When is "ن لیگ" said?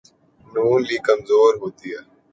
0.45-1.01